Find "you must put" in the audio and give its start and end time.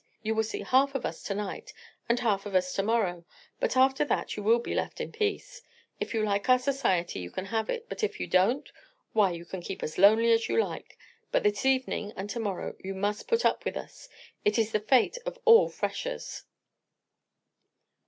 12.79-13.45